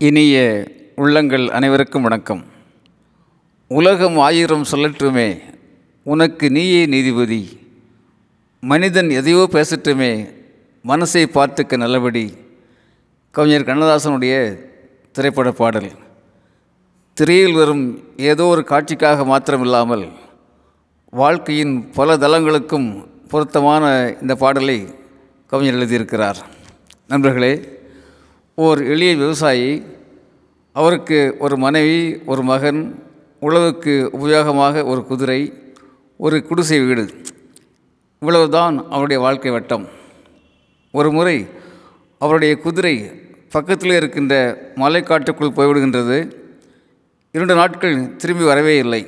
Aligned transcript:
இனிய 0.00 0.64
உள்ளங்கள் 0.96 1.50
அனைவருக்கும் 1.50 2.02
வணக்கம். 2.02 2.44
உலகம் 3.68 4.18
ஆயிரம் 4.18 4.64
சொல்லட்டுமே 4.70 5.40
உனக்கு 6.02 6.50
நீயே 6.50 6.86
நீதிபதி. 6.86 7.60
மனிதன் 8.60 9.10
எதையோ 9.10 9.48
பேசட்டுமே 9.52 10.34
மனசை 10.86 11.24
பார்த்துக்க 11.28 11.76
நல்லபடி. 11.76 12.34
கவிஞர் 13.30 13.64
கண்ணதாசனுடைய 13.64 14.58
திரைப்பட 15.12 15.50
பாடல். 15.50 15.90
திரையில் 17.14 17.52
வரும் 17.52 18.04
ஏதோ 18.16 18.44
ஒரு 18.44 18.64
காட்சிக்காக 18.68 19.24
மாத்திரமில்லாமல் 19.24 20.08
வாழ்க்கையின் 21.10 21.90
பல 21.90 22.16
தளங்களுக்கும் 22.16 23.06
பொருத்தமான 23.28 24.14
இந்த 24.20 24.34
பாடலை 24.34 24.86
கவிஞர் 25.46 25.74
எழுதியிருக்கிறார். 25.74 26.36
நண்பர்களே 27.08 27.76
ஓர் 28.60 28.84
எளிய 28.84 29.16
விவசாயி 29.16 29.82
அவருக்கு 30.72 31.36
ஒரு 31.38 31.56
மனைவி 31.56 32.18
ஒரு 32.26 32.42
மகன் 32.42 33.04
உழவுக்கு 33.40 34.08
உபயோகமாக 34.12 34.84
ஒரு 34.84 35.04
குதிரை 35.04 35.52
ஒரு 36.16 36.46
குடிசை 36.46 36.80
வீடு. 36.80 37.10
இவ்வளவுதான் 38.20 38.84
அவருடைய 38.90 39.22
வாழ்க்கை 39.22 39.50
வட்டம். 39.50 39.88
ஒரு 40.92 41.12
முறை 41.12 41.46
அவருடைய 42.18 42.56
குதிரை 42.56 42.94
பக்கத்தில் 43.50 43.90
இருக்கின்ற 43.90 44.58
மலைக்காட்டுக்குள் 44.76 45.56
போய்விடுகின்றது. 45.56 46.32
இரண்டு 47.32 47.54
நாட்கள் 47.54 48.16
திரும்பி 48.16 48.44
வரவே 48.44 48.78
இல்லை. 48.78 49.06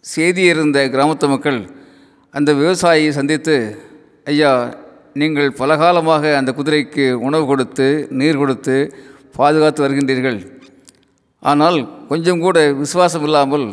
செய்தி 0.00 0.42
இருந்த 0.42 0.88
கிராமத்து 0.88 1.28
மக்கள் 1.28 1.70
அந்த 2.30 2.52
விவசாயியை 2.52 3.08
சந்தித்து 3.08 3.78
ஐயா 4.24 4.80
நீங்கள் 5.20 5.56
பலகாலமாக 5.60 6.24
அந்த 6.38 6.50
குதிரைக்கு 6.58 7.04
உணவு 7.26 7.44
கொடுத்து 7.50 7.86
நீர் 8.20 8.40
கொடுத்து 8.42 8.76
பாதுகாத்து 9.38 9.84
வருகின்றீர்கள். 9.84 10.38
ஆனால் 11.42 11.78
கொஞ்சம் 12.10 12.42
கூட 12.44 12.58
விசுவாசம் 12.82 13.24
இல்லாமல் 13.28 13.66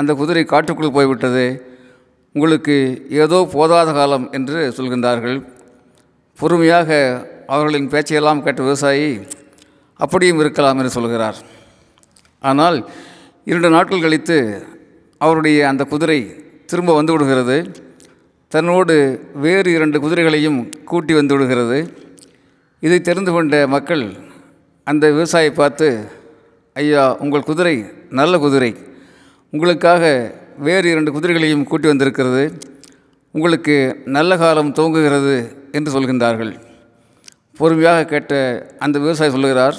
அந்த 0.00 0.10
குதிரை 0.20 0.44
காட்டுக்குள் 0.52 0.96
போய்விட்டது. 0.96 1.46
உங்களுக்கு 2.34 2.76
ஏதோ 3.22 3.38
போதாத 3.54 3.88
காலம் 3.98 4.26
என்று 4.36 4.58
சொல்கின்றார்கள். 4.76 5.38
பொறுமையாக 6.38 6.90
அவர்களின் 7.54 7.90
பேச்சையெல்லாம் 7.94 8.42
கேட்ட 8.44 8.60
விவசாயி 8.68 9.08
அப்படியும் 10.00 10.40
இருக்கலாம் 10.42 10.78
என்று 10.80 10.92
சொல்கிறார். 10.96 11.38
ஆனால் 12.50 12.78
இரண்டு 13.50 13.68
நாட்கள் 13.76 14.04
கழித்து 14.04 14.38
அவருடைய 15.20 15.58
அந்த 15.70 15.82
குதிரை 15.92 16.20
திரும்ப 16.70 16.94
வந்து 16.98 17.12
விடுகிறது. 17.14 17.56
தன்னோடு 18.52 18.94
வேறு 19.44 19.68
இரண்டு 19.72 19.98
குதிரைகளையும் 20.00 20.58
கூட்டி 20.84 21.12
வந்து 21.14 21.34
விடுகிறது. 21.34 21.78
இதை 22.80 23.00
தெரிந்து 23.00 23.32
கொண்ட 23.32 23.66
மக்கள் 23.66 24.02
அந்த 24.84 25.10
விவசாயியை 25.10 25.52
பார்த்து 25.60 25.86
ஐயா 26.74 27.16
உங்கள் 27.16 27.46
குதிரை 27.48 27.74
நல்ல 28.10 28.38
குதிரை. 28.38 28.76
உங்களுக்காக 29.50 30.34
வேறு 30.58 30.90
இரண்டு 30.90 31.12
குதிரைகளையும் 31.12 31.64
கூட்டி 31.64 31.88
வந்திருக்கிறது. 31.88 32.42
உங்களுக்கு 33.34 33.76
நல்ல 34.16 34.36
காலம் 34.36 34.74
துவங்குகிறது 34.78 35.36
என்று 35.72 35.94
சொல்கின்றார்கள். 35.94 36.52
பொறுமையாக 37.56 38.04
கேட்ட 38.04 38.34
அந்த 38.78 38.98
விவசாயி 38.98 39.30
சொல்லுகிறார் 39.30 39.78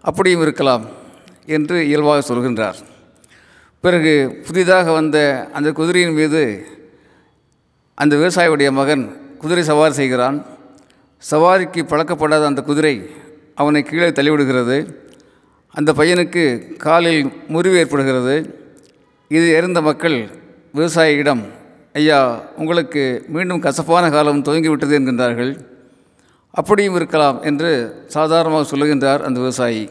அப்படியும் 0.00 0.42
இருக்கலாம் 0.42 0.84
என்று 1.56 1.78
இயல்பாக 1.86 2.34
சொல்கின்றார். 2.34 2.78
பிறகு 3.80 4.14
புதிதாக 4.46 4.92
வந்த 4.92 5.18
அந்த 5.52 5.72
குதிரையின் 5.72 6.16
மீது 6.20 6.42
அந்த 7.94 8.16
விவசாயியுடைய 8.16 8.72
மகன் 8.72 9.02
குதிரை 9.38 9.64
சவாரி 9.64 9.94
செய்கிறான். 9.94 10.46
சவாரிக்கு 11.30 11.80
பழக்கப்படாத 11.90 12.44
அந்த 12.44 12.62
குதிரை 12.62 13.10
அவனை 13.54 13.82
கீழே 13.82 14.08
தள்ளிவிடுகிறது. 14.08 14.94
அந்த 15.74 15.92
பையனுக்கு 15.92 16.76
காலில் 16.76 17.32
முறிவு 17.48 17.76
ஏற்படுகிறது. 17.76 18.34
இது 19.28 19.46
எறிந்த 19.50 19.82
மக்கள் 19.82 20.28
விவசாயியிடம் 20.74 21.42
ஐயா 21.92 22.40
உங்களுக்கு 22.56 23.24
மீண்டும் 23.28 23.60
கசப்பான 23.60 24.10
காலம் 24.10 24.42
துவங்கிவிட்டது 24.42 24.96
என்கின்றார்கள். 24.98 25.52
அப்படியும் 26.50 26.94
இருக்கலாம் 26.94 27.42
என்று 27.42 27.70
சாதாரணமாக 28.06 28.76
சொல்லுகின்றார் 28.76 29.22
அந்த 29.28 29.38
விவசாயி. 29.40 29.90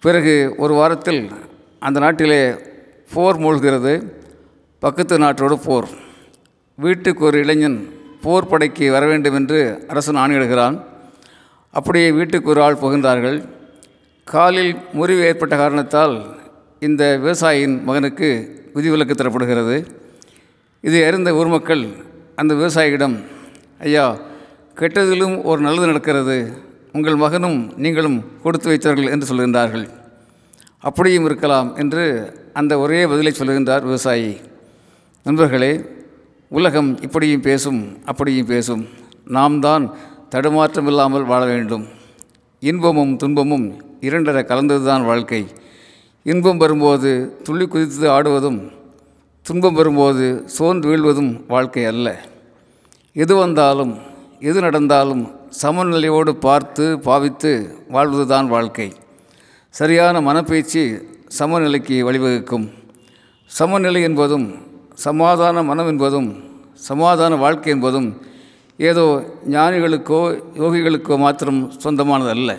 பிறகு 0.00 0.54
ஒரு 0.58 0.74
வாரத்தில் 0.74 1.30
அந்த 1.78 2.00
நாட்டிலே 2.00 2.54
போர் 3.14 3.38
மூழ்கிறது. 3.38 3.94
பக்கத்து 4.78 5.18
நாட்டோடு 5.18 5.56
போர். 5.64 5.88
வீட்டுக்கு 6.84 7.22
ஒரு 7.28 7.38
இளைஞன் 7.44 7.78
போர் 8.24 8.48
படைக்கு 8.50 8.84
வர 8.94 9.04
வேண்டும் 9.10 9.36
என்று 9.40 9.60
அரசன் 9.92 10.20
ஆணையிடுகிறான் 10.22 10.76
அப்படியே 11.78 12.08
வீட்டுக்கு 12.18 12.50
ஒரு 12.52 12.60
ஆள் 12.66 12.80
புகுந்தார்கள். 12.82 13.38
காலில் 14.26 14.72
முறிவு 14.98 15.22
ஏற்பட்ட 15.28 15.54
காரணத்தால் 15.62 16.14
இந்த 16.86 17.02
விவசாயியின் 17.22 17.76
மகனுக்கு 17.88 18.28
விதிவிலக்கு 18.74 19.14
தரப்படுகிறது. 19.16 19.76
இது 20.88 20.98
அறிந்த 21.08 21.30
ஊர் 21.38 21.50
மக்கள் 21.54 21.82
அந்த 22.40 22.52
விவசாயியிடம் 22.60 23.16
ஐயா 23.86 24.06
கெட்டதிலும் 24.80 25.36
ஒரு 25.50 25.60
நல்லது 25.66 25.90
நடக்கிறது. 25.90 26.36
உங்கள் 26.96 27.22
மகனும் 27.24 27.58
நீங்களும் 27.84 28.18
கொடுத்து 28.44 28.68
வைத்தார்கள் 28.70 29.12
என்று 29.14 29.28
சொல்கின்றார்கள். 29.30 29.86
அப்படியும் 30.88 31.26
இருக்கலாம் 31.28 31.68
என்று 31.82 32.04
அந்த 32.60 32.72
ஒரே 32.84 33.00
பதிலை 33.10 33.32
சொல்லுகின்றார் 33.38 33.84
விவசாயி. 33.90 34.32
நண்பர்களே 35.26 35.72
உலகம் 36.56 36.88
இப்படியும் 37.00 37.40
பேசும் 37.40 37.78
அப்படியும் 38.04 38.46
பேசும். 38.46 38.86
நாம் 39.26 39.60
தான் 39.60 39.84
தடுமாற்றம் 40.28 40.86
இல்லாமல் 40.86 41.24
வாழ 41.24 41.44
வேண்டும். 41.44 41.84
இன்பமும் 42.60 43.16
துன்பமும் 43.16 43.66
இரண்டரை 44.00 44.42
கலந்ததுதான் 44.42 45.04
வாழ்க்கை. 45.04 45.46
இன்பம் 46.22 46.56
வரும்போது 46.56 47.10
துள்ளி 47.42 47.66
குதித்து 47.66 48.08
ஆடுவதும் 48.10 48.58
துன்பம் 49.42 49.74
வரும்போது 49.74 50.42
சோர்ந்து 50.46 50.88
வீழ்வதும் 50.88 51.32
வாழ்க்கை 51.48 51.84
அல்ல. 51.84 52.08
எது 53.12 53.34
வந்தாலும் 53.34 53.94
எது 54.40 54.60
நடந்தாலும் 54.60 55.24
சமநிலையோடு 55.62 56.34
பார்த்து 56.46 56.98
பாவித்து 56.98 57.52
வாழ்வதுதான் 57.88 58.48
வாழ்க்கை. 58.48 58.92
சரியான 59.68 60.20
மனப்பயிற்சி 60.20 60.82
சமநிலைக்கு 61.28 62.12
வழிவகுக்கும். 62.12 62.68
சமநிலை 63.46 64.02
என்பதும் 64.02 64.46
சமாதான 64.94 65.62
மனம் 65.62 65.86
என்பதும் 65.86 66.36
சமாதான 66.74 67.36
வாழ்க்கை 67.36 67.72
என்பதும் 67.72 68.20
ஏதோ 68.76 69.24
ஞானிகளுக்கோ 69.48 70.42
யோகிகளுக்கோ 70.54 71.18
மாத்திரம் 71.18 71.72
சொந்தமானதல்ல. 71.84 72.58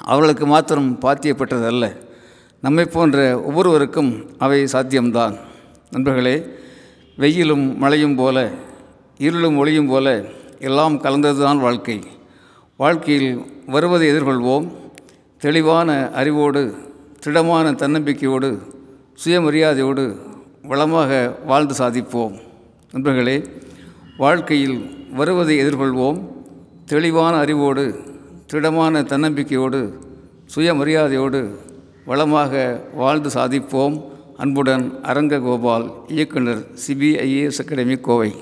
அவர்களுக்கு 0.00 0.46
மாத்திரம் 0.46 0.98
பாத்தியப்பட்டதல்ல. 1.02 1.96
நம்மை 2.60 2.84
போன்ற 2.84 3.42
ஒவ்வொருவருக்கும் 3.42 4.30
அவை 4.38 4.64
சாத்தியம்தான். 4.64 5.38
நண்பர்களே 5.90 6.46
வெயிலும் 7.16 7.78
மழையும் 7.78 8.16
போல 8.16 8.50
இருளும் 9.18 9.56
ஒளியும் 9.56 9.88
போல 9.88 10.24
எல்லாம் 10.60 11.00
கலந்ததுதான் 11.00 11.58
வாழ்க்கை. 11.58 12.02
வாழ்க்கையில் 12.76 13.46
வருவதை 13.66 14.08
எதிர்கொள்வோம். 14.08 14.72
தெளிவான 15.38 16.10
அறிவோடு 16.10 16.74
திடமான 17.20 17.72
தன்னம்பிக்கையோடு 17.72 18.58
சுயமரியாதையோடு 19.24 20.16
வளமாக 20.72 21.38
வாழ்ந்து 21.46 21.74
சாதிப்போம். 21.78 22.34
நண்பர்களே 22.92 23.36
வாழ்க்கையில் 24.16 24.76
வருவதை 25.12 25.54
எதிர்கொள்வோம். 25.64 26.18
தெளிவான 26.86 27.36
அறிவோடு 27.36 27.84
திடமான 28.46 29.02
தன்னம்பிக்கையோடு 29.02 29.80
சுயமரியாதையோடு 30.54 31.40
வளமாக 32.04 32.80
வாழ்ந்து 32.94 33.28
சாதிப்போம். 33.28 33.96
அன்புடன் 34.36 34.86
அரங்ககோபால் 35.02 35.86
இயக்குனர் 36.08 36.62
சிபிஐஏஎஸ் 36.86 37.60
அகாடமி 37.64 37.96
கோவை. 37.96 38.32